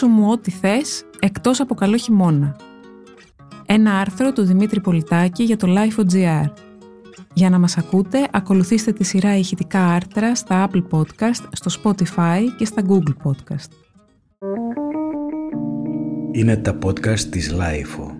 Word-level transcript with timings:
ρωτήσου 0.00 0.20
μου 0.20 0.30
ό,τι 0.30 0.50
θες, 0.50 1.04
εκτός 1.18 1.60
από 1.60 1.74
καλό 1.74 1.96
χειμώνα. 1.96 2.56
Ένα 3.66 3.98
άρθρο 3.98 4.32
του 4.32 4.42
Δημήτρη 4.42 4.80
Πολιτάκη 4.80 5.42
για 5.42 5.56
το 5.56 5.66
Life.gr. 5.68 6.44
Για 7.32 7.50
να 7.50 7.58
μας 7.58 7.76
ακούτε, 7.76 8.28
ακολουθήστε 8.32 8.92
τη 8.92 9.04
σειρά 9.04 9.36
ηχητικά 9.36 9.86
άρθρα 9.86 10.34
στα 10.34 10.68
Apple 10.68 10.82
Podcast, 10.90 11.48
στο 11.52 11.82
Spotify 11.82 12.40
και 12.58 12.64
στα 12.64 12.82
Google 12.88 13.14
Podcast. 13.24 13.70
Είναι 16.32 16.56
τα 16.56 16.78
podcast 16.84 17.20
της 17.20 17.54
Life. 17.58 18.19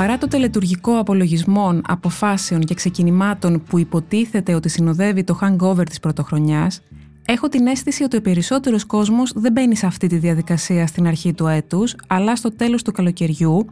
Παρά 0.00 0.18
το 0.18 0.28
τελετουργικό 0.28 0.98
απολογισμών, 0.98 1.82
αποφάσεων 1.86 2.60
και 2.60 2.74
ξεκινημάτων 2.74 3.62
που 3.62 3.78
υποτίθεται 3.78 4.54
ότι 4.54 4.68
συνοδεύει 4.68 5.24
το 5.24 5.38
hangover 5.42 5.82
της 5.88 6.00
πρωτοχρονιάς, 6.00 6.82
έχω 7.26 7.48
την 7.48 7.66
αίσθηση 7.66 8.02
ότι 8.02 8.16
ο 8.16 8.20
περισσότερος 8.20 8.84
κόσμος 8.84 9.32
δεν 9.34 9.52
μπαίνει 9.52 9.76
σε 9.76 9.86
αυτή 9.86 10.06
τη 10.06 10.16
διαδικασία 10.16 10.86
στην 10.86 11.06
αρχή 11.06 11.32
του 11.32 11.46
έτους, 11.46 11.96
αλλά 12.06 12.36
στο 12.36 12.56
τέλος 12.56 12.82
του 12.82 12.92
καλοκαιριού, 12.92 13.66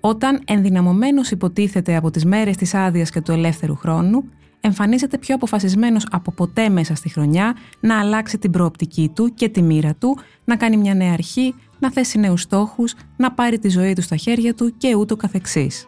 όταν 0.00 0.40
ενδυναμωμένος 0.44 1.30
υποτίθεται 1.30 1.96
από 1.96 2.10
τις 2.10 2.24
μέρες 2.24 2.56
της 2.56 2.74
άδειας 2.74 3.10
και 3.10 3.20
του 3.20 3.32
ελεύθερου 3.32 3.76
χρόνου, 3.76 4.24
εμφανίζεται 4.60 5.18
πιο 5.18 5.34
αποφασισμένος 5.34 6.06
από 6.10 6.32
ποτέ 6.32 6.68
μέσα 6.68 6.94
στη 6.94 7.08
χρονιά 7.08 7.56
να 7.80 8.00
αλλάξει 8.00 8.38
την 8.38 8.50
προοπτική 8.50 9.10
του 9.14 9.34
και 9.34 9.48
τη 9.48 9.62
μοίρα 9.62 9.94
του, 9.94 10.18
να 10.44 10.56
κάνει 10.56 10.76
μια 10.76 10.94
νέα 10.94 11.12
αρχή, 11.12 11.54
να 11.84 11.90
θέσει 11.90 12.18
νέους 12.18 12.40
στόχους, 12.40 12.94
να 13.16 13.32
πάρει 13.32 13.58
τη 13.58 13.68
ζωή 13.68 13.92
του 13.92 14.02
στα 14.02 14.16
χέρια 14.16 14.54
του 14.54 14.74
και 14.76 14.94
ούτω 14.94 15.16
καθεξής. 15.16 15.86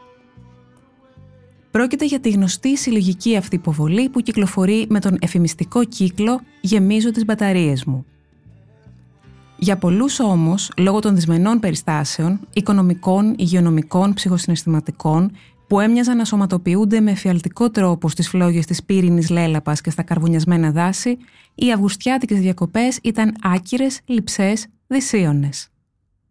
Πρόκειται 1.70 2.04
για 2.04 2.20
τη 2.20 2.30
γνωστή 2.30 2.76
συλλογική 2.76 3.36
αυτή 3.36 3.54
υποβολή 3.54 4.08
που 4.08 4.20
κυκλοφορεί 4.20 4.86
με 4.88 5.00
τον 5.00 5.16
εφημιστικό 5.20 5.84
κύκλο 5.84 6.40
«Γεμίζω 6.60 7.10
τις 7.10 7.24
μπαταρίες 7.24 7.84
μου». 7.84 8.04
Για 9.58 9.76
πολλούς 9.76 10.20
όμως, 10.20 10.72
λόγω 10.76 11.00
των 11.00 11.14
δυσμενών 11.14 11.60
περιστάσεων, 11.60 12.40
οικονομικών, 12.52 13.34
υγειονομικών, 13.38 14.14
ψυχοσυναισθηματικών, 14.14 15.30
που 15.66 15.80
έμοιαζαν 15.80 16.16
να 16.16 16.24
σωματοποιούνται 16.24 17.00
με 17.00 17.10
εφιαλτικό 17.10 17.70
τρόπο 17.70 18.08
στις 18.08 18.28
φλόγες 18.28 18.66
της 18.66 18.84
πύρινης 18.84 19.30
λέλαπας 19.30 19.80
και 19.80 19.90
στα 19.90 20.02
καρβουνιασμένα 20.02 20.70
δάση, 20.70 21.18
οι 21.54 21.72
αυγουστιάτικες 21.72 22.40
διακοπές 22.40 22.98
ήταν 23.02 23.36
άκυρες, 23.42 24.00
λυψές, 24.06 24.66
δυσίωνες. 24.86 25.70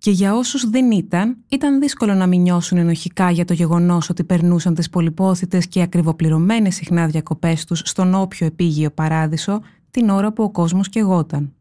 Και 0.06 0.12
για 0.12 0.36
όσους 0.36 0.70
δεν 0.70 0.92
ήταν, 0.92 1.38
ήταν 1.48 1.80
δύσκολο 1.80 2.14
να 2.14 2.28
μην 2.28 2.42
νιώσουν 2.42 2.78
ενοχικά 2.78 3.32
για 3.32 3.46
το 3.46 3.54
γεγονός 3.54 4.10
ότι 4.10 4.24
περνούσαν 4.24 4.74
τις 4.74 4.90
πολυπόθητες 4.90 5.68
και 5.68 5.82
ακριβοπληρωμένες 5.82 6.76
συχνά 6.76 7.08
διακοπές 7.08 7.66
τους 7.66 7.82
στον 7.86 8.14
όποιο 8.14 8.46
επίγειο 8.46 8.92
παράδεισο 8.92 9.62
την 9.92 10.10
ώρα 10.10 10.34
που 10.34 10.44
ο 10.44 10.52
κόσμος 10.52 10.90
κεγόταν. 10.90 11.54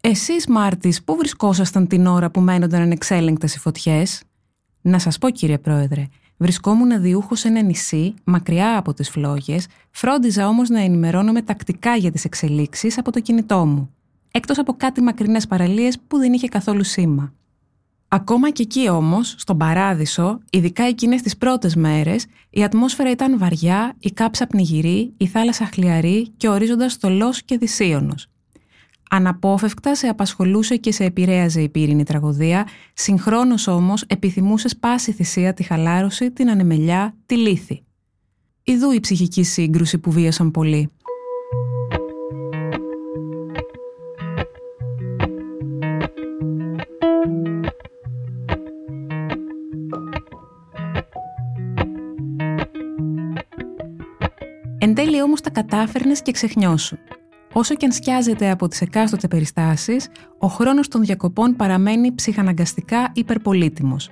Εσείς, 0.00 0.46
Μάρτης, 0.46 1.04
πού 1.04 1.16
βρισκόσασταν 1.16 1.86
την 1.86 2.06
ώρα 2.06 2.30
που 2.30 2.40
μένονταν 2.40 2.80
ανεξέλεγκτες 2.80 3.54
οι 3.54 3.58
φωτιές; 3.58 4.22
Να 4.80 4.98
σας 4.98 5.18
πω, 5.18 5.30
κύριε 5.30 5.58
Πρόεδρε, 5.58 6.06
βρισκόμουν 6.36 7.00
διούχος 7.00 7.40
σε 7.40 7.48
ένα 7.48 7.62
νησί, 7.62 8.14
μακριά 8.24 8.78
από 8.78 8.94
τις 8.94 9.10
φλόγες, 9.10 9.66
φρόντιζα 9.90 10.48
όμως 10.48 10.68
να 10.68 10.80
ενημερώνομαι 10.80 11.42
τακτικά 11.42 11.96
για 11.96 12.10
τις 12.10 12.24
εξελίξεις 12.24 12.98
από 12.98 13.12
το 13.12 13.20
κινητό 13.20 13.66
μου 13.66 13.94
εκτός 14.36 14.58
από 14.58 14.72
κάτι 14.76 15.02
μακρινές 15.02 15.46
παραλίες 15.46 15.98
που 16.06 16.18
δεν 16.18 16.32
είχε 16.32 16.48
καθόλου 16.48 16.84
σήμα. 16.84 17.32
Ακόμα 18.08 18.50
και 18.50 18.62
εκεί 18.62 18.88
όμως, 18.88 19.34
στον 19.38 19.58
παράδεισο, 19.58 20.40
ειδικά 20.50 20.82
εκείνες 20.82 21.22
τις 21.22 21.36
πρώτες 21.36 21.74
μέρες, 21.74 22.26
η 22.50 22.64
ατμόσφαιρα 22.64 23.10
ήταν 23.10 23.38
βαριά, 23.38 23.94
η 23.98 24.10
κάψα 24.10 24.46
πνιγυρή, 24.46 25.12
η 25.16 25.26
θάλασσα 25.26 25.66
χλιαρή 25.66 26.28
και 26.36 26.48
ο 26.48 26.52
ορίζοντας 26.52 26.92
στολός 26.92 27.42
και 27.42 27.58
δυσίωνος. 27.58 28.26
Αναπόφευκτα 29.10 29.94
σε 29.94 30.06
απασχολούσε 30.06 30.76
και 30.76 30.92
σε 30.92 31.04
επηρέαζε 31.04 31.60
η 31.62 31.68
πύρινη 31.68 32.04
τραγωδία, 32.04 32.66
συγχρόνως 32.94 33.66
όμως 33.66 34.02
επιθυμούσε 34.02 34.68
πάση 34.80 35.12
θυσία 35.12 35.54
τη 35.54 35.62
χαλάρωση, 35.62 36.30
την 36.30 36.50
ανεμελιά, 36.50 37.16
τη 37.26 37.36
λύθη. 37.36 37.84
Ιδού 38.62 38.90
η 38.90 39.00
ψυχική 39.00 39.42
σύγκρουση 39.42 39.98
που 39.98 40.10
βίασαν 40.10 40.50
πολλοί. 40.50 40.90
Όμως 55.24 55.40
τα 55.40 55.50
κατάφερνες 55.50 56.22
και 56.22 56.32
ξεχνιώσου. 56.32 56.96
Όσο 57.52 57.74
και 57.74 57.84
αν 57.84 57.92
σκιάζεται 57.92 58.50
από 58.50 58.68
τις 58.68 58.80
εκάστοτε 58.80 59.28
περιστάσεις, 59.28 60.08
ο 60.38 60.46
χρόνος 60.46 60.88
των 60.88 61.04
διακοπών 61.04 61.56
παραμένει 61.56 62.14
ψυχαναγκαστικά 62.14 63.10
υπερπολίτιμος. 63.14 64.10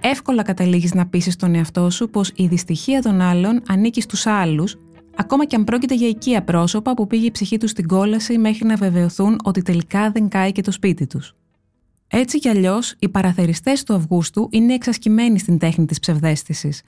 Εύκολα 0.00 0.42
καταλήγεις 0.42 0.94
να 0.94 1.06
πείσεις 1.06 1.36
τον 1.36 1.54
εαυτό 1.54 1.90
σου 1.90 2.10
πως 2.10 2.32
η 2.34 2.46
δυστυχία 2.46 3.02
των 3.02 3.20
άλλων 3.20 3.62
ανήκει 3.68 4.00
στους 4.00 4.26
άλλους, 4.26 4.76
ακόμα 5.16 5.44
και 5.44 5.56
αν 5.56 5.64
πρόκειται 5.64 5.94
για 5.94 6.08
οικία 6.08 6.42
πρόσωπα 6.42 6.94
που 6.94 7.06
πήγε 7.06 7.26
η 7.26 7.30
ψυχή 7.30 7.56
τους 7.58 7.70
στην 7.70 7.88
κόλαση 7.88 8.38
μέχρι 8.38 8.66
να 8.66 8.76
βεβαιωθούν 8.76 9.40
ότι 9.44 9.62
τελικά 9.62 10.10
δεν 10.10 10.28
κάει 10.28 10.52
και 10.52 10.62
το 10.62 10.70
σπίτι 10.70 11.06
τους. 11.06 11.34
Έτσι 12.08 12.38
κι 12.38 12.48
αλλιώς, 12.48 12.94
οι 12.98 13.08
παραθεριστές 13.08 13.82
του 13.82 13.94
Αυγούστου 13.94 14.48
είναι 14.50 14.74
εξασκημένοι 14.74 15.38
στην 15.38 15.58
τέχνη 15.58 15.86
της 15.86 15.98
ψευδέστησης 15.98 16.82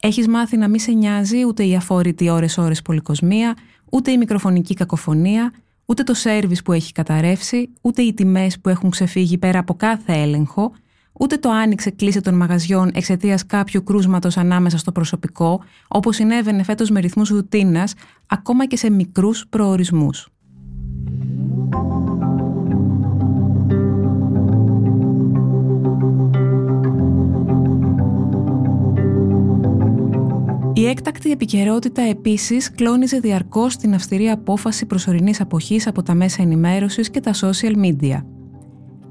Έχεις 0.00 0.28
μάθει 0.28 0.56
να 0.56 0.68
μην 0.68 0.80
σε 0.80 0.92
νοιάζει 0.92 1.44
ούτε 1.44 1.64
η 1.64 1.76
αφόρητη 1.76 2.28
ώρες-ώρες 2.28 2.82
πολυκοσμία, 2.82 3.56
ούτε 3.90 4.10
η 4.10 4.18
μικροφωνική 4.18 4.74
κακοφωνία, 4.74 5.52
ούτε 5.86 6.02
το 6.02 6.14
σέρβις 6.14 6.62
που 6.62 6.72
έχει 6.72 6.92
καταρρεύσει, 6.92 7.70
ούτε 7.80 8.02
οι 8.02 8.14
τιμές 8.14 8.60
που 8.60 8.68
έχουν 8.68 8.90
ξεφύγει 8.90 9.38
πέρα 9.38 9.58
από 9.58 9.74
κάθε 9.74 10.12
έλεγχο, 10.12 10.72
ούτε 11.12 11.36
το 11.36 11.50
άνοιξε 11.50 11.90
κλείσε 11.90 12.20
των 12.20 12.34
μαγαζιών 12.34 12.90
εξαιτίας 12.94 13.46
κάποιου 13.46 13.84
κρούσματος 13.84 14.36
ανάμεσα 14.36 14.78
στο 14.78 14.92
προσωπικό, 14.92 15.60
όπως 15.88 16.16
συνέβαινε 16.16 16.62
φέτος 16.62 16.90
με 16.90 17.00
ρυθμούς 17.00 17.28
ρουτίνας, 17.28 17.94
ακόμα 18.26 18.66
και 18.66 18.76
σε 18.76 18.90
μικρούς 18.90 19.46
προορισμούς. 19.48 20.28
Έκτακτη 30.94 31.30
επικαιρότητα 31.30 32.02
επίσης 32.02 32.70
κλώνιζε 32.70 33.18
διαρκώς 33.18 33.76
την 33.76 33.94
αυστηρή 33.94 34.30
απόφαση 34.30 34.86
προσωρινής 34.86 35.40
αποχής 35.40 35.86
από 35.86 36.02
τα 36.02 36.14
μέσα 36.14 36.42
ενημέρωσης 36.42 37.10
και 37.10 37.20
τα 37.20 37.32
social 37.34 37.74
media. 37.84 38.24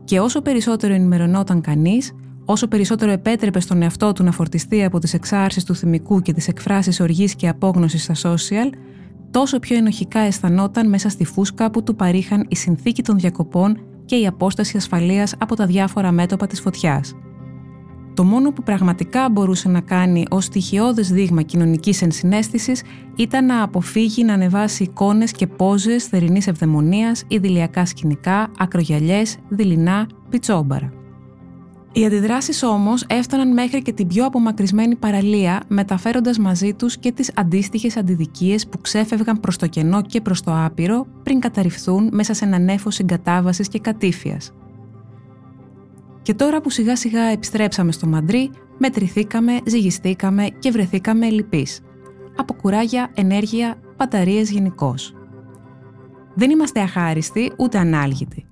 Και 0.04 0.20
όσο 0.20 0.42
περισσότερο 0.42 0.94
ενημερωνόταν 0.94 1.62
κανείς, 1.62 2.12
όσο 2.46 2.68
περισσότερο 2.68 3.12
επέτρεπε 3.12 3.60
στον 3.60 3.82
εαυτό 3.82 4.14
του 4.14 4.24
να 4.24 4.32
φορτιστεί 4.32 4.84
από 4.84 5.00
τις 5.00 5.14
εξάρσεις 5.14 5.64
του 5.64 5.76
θυμικού 5.76 6.22
και 6.22 6.34
τις 6.34 6.48
εκφράσεις 6.48 7.00
οργής 7.00 7.36
και 7.36 7.48
απόγνωσης 7.48 8.04
στα 8.04 8.14
social, 8.30 8.70
τόσο 9.32 9.60
πιο 9.60 9.78
ενοχικά 9.78 10.20
αισθανόταν 10.20 10.90
μέσα 10.90 11.10
στη 11.10 11.26
φούσκα 11.26 11.72
που 11.72 11.84
του 11.84 11.96
παρήχαν 11.96 12.46
η 12.48 12.56
συνθήκη 12.56 13.04
των 13.04 13.18
διακοπών 13.18 13.78
και 14.06 14.16
η 14.16 14.28
απόσταση 14.28 14.78
ασφαλείας 14.78 15.36
από 15.38 15.56
τα 15.56 15.66
διάφορα 15.66 16.12
μέτωπα 16.12 16.48
της 16.48 16.62
φωτιάς. 16.62 17.16
Το 18.14 18.24
μόνο 18.24 18.52
που 18.52 18.64
πραγματικά 18.64 19.30
μπορούσε 19.30 19.70
να 19.70 19.82
κάνει 19.82 20.26
ως 20.30 20.44
στοιχειώδες 20.44 21.12
δείγμα 21.12 21.42
κοινωνικής 21.42 22.02
ενσυναίσθησης 22.02 22.82
ήταν 23.16 23.46
να 23.46 23.64
αποφύγει 23.64 24.24
να 24.24 24.34
ανεβάσει 24.34 24.84
εικόνες 24.84 25.32
και 25.32 25.48
πόζες 25.48 26.06
θερινής 26.06 26.48
ευδαιμονίας, 26.48 27.24
ιδηλιακά 27.28 27.86
σκηνικά, 27.86 28.52
ακρογιαλιές, 28.58 29.38
δειλινά, 29.50 30.08
πιτσόμπαρα. 30.30 30.94
Οι 31.96 32.06
αντιδράσεις 32.06 32.64
όμως 32.64 33.06
έφταναν 33.08 33.54
μέχρι 33.54 33.82
και 33.82 33.94
την 33.94 34.08
πιο 34.08 34.26
απομακρυσμένη 34.26 34.96
παραλία, 34.96 35.64
μεταφέροντας 35.68 36.38
μαζί 36.38 36.74
τους 36.74 36.98
και 36.98 37.12
τις 37.12 37.32
αντίστοιχες 37.36 37.98
αντιδικίες 37.98 38.68
που 38.68 38.82
ξέφευγαν 38.82 39.40
προς 39.40 39.58
το 39.58 39.68
κενό 39.68 40.02
και 40.02 40.22
προς 40.22 40.42
το 40.42 40.52
άπειρο 40.56 41.06
πριν 41.24 41.40
καταρριφθούν 41.40 42.10
μέσα 42.12 42.34
σε 42.34 42.46
ένα 42.46 42.60
νέφος 42.60 42.96
συγκατάβασης 42.96 43.68
και 43.68 43.80
κατήφιας. 43.80 44.52
Και 46.24 46.34
τώρα 46.34 46.62
που 46.62 46.70
σιγά 46.70 46.96
σιγά 46.96 47.22
επιστρέψαμε 47.22 47.92
στο 47.92 48.08
Μαντρί, 48.08 48.50
μετρηθήκαμε, 48.78 49.60
ζυγιστήκαμε 49.66 50.48
και 50.60 50.72
βρεθήκαμε 50.72 51.30
λυπείς. 51.30 51.80
Από 52.36 52.54
κουράγια, 52.54 53.12
ενέργεια, 53.16 53.76
μπαταρίες 53.98 54.52
γενικώς. 54.52 55.14
Δεν 56.36 56.50
είμαστε 56.50 56.80
αχάριστοι 56.82 57.52
ούτε 57.58 57.78
ανάλγητοι. 57.78 58.46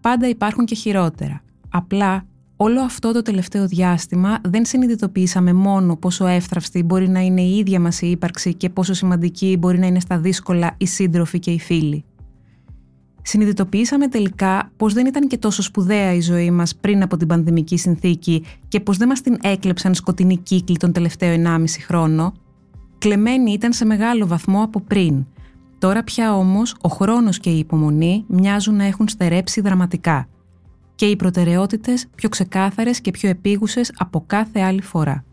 Πάντα 0.00 0.28
υπάρχουν 0.28 0.64
και 0.64 0.74
χειρότερα. 0.74 1.42
Απλά 1.68 2.26
όλο 2.56 2.80
αυτό 2.80 3.12
το 3.12 3.22
τελευταίο 3.22 3.66
διάστημα 3.66 4.38
δεν 4.44 4.64
συνειδητοποιήσαμε 4.64 5.52
μόνο 5.52 5.96
πόσο 5.96 6.26
εύθραυστη 6.26 6.82
μπορεί 6.82 7.08
να 7.08 7.20
είναι 7.20 7.40
η 7.40 7.56
ίδια 7.56 7.80
μας 7.80 8.02
η 8.02 8.10
ύπαρξη 8.10 8.54
και 8.54 8.70
πόσο 8.70 8.94
σημαντική 8.94 9.56
μπορεί 9.58 9.78
να 9.78 9.86
είναι 9.86 10.00
στα 10.00 10.18
δύσκολα 10.18 10.74
οι 10.76 10.86
σύντροφοι 10.86 11.38
και 11.38 11.50
οι 11.50 11.58
φίλοι. 11.58 12.04
Συνειδητοποιήσαμε 13.26 14.08
τελικά 14.08 14.70
πως 14.76 14.92
δεν 14.92 15.06
ήταν 15.06 15.28
και 15.28 15.38
τόσο 15.38 15.62
σπουδαία 15.62 16.12
η 16.12 16.20
ζωή 16.20 16.50
μας 16.50 16.76
πριν 16.76 17.02
από 17.02 17.16
την 17.16 17.26
πανδημική 17.26 17.76
συνθήκη 17.76 18.44
και 18.68 18.80
πως 18.80 18.96
δεν 18.96 19.08
μας 19.08 19.20
την 19.20 19.36
έκλεψαν 19.42 19.94
σκοτεινοί 19.94 20.36
κύκλοι 20.36 20.76
τον 20.76 20.92
τελευταίο 20.92 21.34
1,5 21.44 21.64
χρόνο. 21.86 22.32
Κλεμμένη 22.98 23.52
ήταν 23.52 23.72
σε 23.72 23.84
μεγάλο 23.84 24.26
βαθμό 24.26 24.62
από 24.62 24.80
πριν. 24.80 25.26
Τώρα 25.78 26.04
πια 26.04 26.36
όμως 26.36 26.74
ο 26.80 26.88
χρόνος 26.88 27.38
και 27.38 27.50
η 27.50 27.58
υπομονή 27.58 28.24
μοιάζουν 28.28 28.76
να 28.76 28.84
έχουν 28.84 29.08
στερέψει 29.08 29.60
δραματικά 29.60 30.28
και 30.94 31.06
οι 31.06 31.16
προτεραιότητες 31.16 32.06
πιο 32.14 32.28
ξεκάθαρες 32.28 33.00
και 33.00 33.10
πιο 33.10 33.28
επίγουσες 33.28 33.92
από 33.98 34.24
κάθε 34.26 34.60
άλλη 34.60 34.82
φορά. 34.82 35.24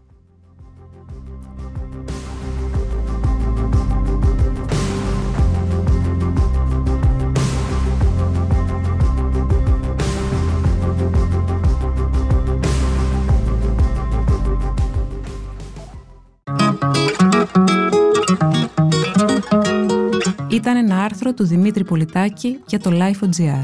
Ήταν 20.64 20.78
ένα 20.78 21.04
άρθρο 21.04 21.34
του 21.34 21.46
Δημήτρη 21.46 21.84
Πολιτάκη 21.84 22.60
για 22.68 22.80
το 22.80 22.92
Life.gr. 22.94 23.64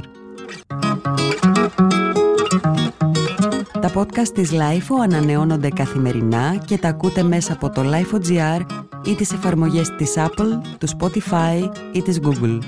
Τα 3.79 3.91
podcast 3.93 4.27
της 4.33 4.51
LIFO 4.51 4.95
ανανεώνονται 5.03 5.69
καθημερινά 5.69 6.63
και 6.65 6.77
τα 6.77 6.87
ακούτε 6.87 7.23
μέσα 7.23 7.53
από 7.53 7.69
το 7.69 7.81
Life.gr 7.85 8.65
ή 9.05 9.15
τις 9.15 9.31
εφαρμογές 9.31 9.95
της 9.95 10.13
Apple, 10.17 10.61
του 10.77 10.87
Spotify 10.97 11.69
ή 11.91 12.01
της 12.01 12.19
Google. 12.23 12.59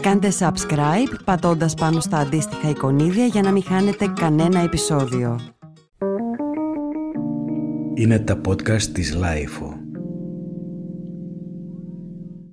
Κάντε 0.00 0.32
subscribe 0.38 1.18
πατώντας 1.24 1.74
πάνω 1.74 2.00
στα 2.00 2.18
αντίστοιχα 2.18 2.68
εικονίδια 2.68 3.26
για 3.26 3.42
να 3.42 3.50
μην 3.50 3.62
χάνετε 3.62 4.12
κανένα 4.20 4.60
επεισόδιο. 4.60 5.40
Είναι 7.94 8.18
τα 8.18 8.40
podcast 8.48 8.82
της 8.82 9.16
LIFO. 9.16 9.75